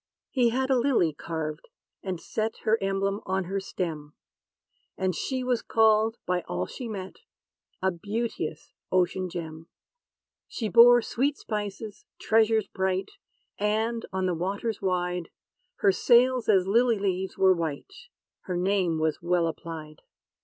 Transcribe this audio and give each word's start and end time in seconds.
He 0.31 0.49
had 0.49 0.71
a 0.71 0.79
lily 0.79 1.13
carved, 1.13 1.69
and 2.01 2.19
set, 2.19 2.57
Her 2.63 2.79
emblem, 2.81 3.21
on 3.27 3.43
her 3.43 3.59
stem; 3.59 4.15
And 4.97 5.13
she 5.13 5.43
was 5.43 5.61
called, 5.61 6.17
by 6.25 6.41
all 6.47 6.65
she 6.65 6.87
met, 6.89 7.17
A 7.83 7.91
beauteous 7.91 8.73
ocean 8.91 9.29
gem. 9.29 9.67
She 10.47 10.69
bore 10.69 11.03
sweet 11.03 11.37
spices, 11.37 12.05
treasures 12.19 12.65
bright; 12.65 13.11
And, 13.59 14.03
on 14.11 14.25
the 14.25 14.33
waters 14.33 14.81
wide, 14.81 15.29
Her 15.75 15.91
sails 15.91 16.49
as 16.49 16.65
lily 16.65 16.97
leaves 16.97 17.37
were 17.37 17.53
white: 17.53 17.93
Her 18.45 18.57
name 18.57 18.97
was 18.97 19.21
well 19.21 19.45
applied. 19.45 20.01